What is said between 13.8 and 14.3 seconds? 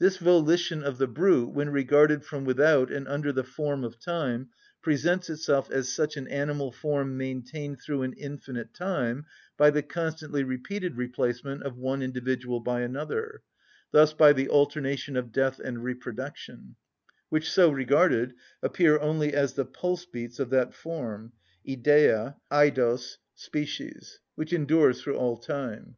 thus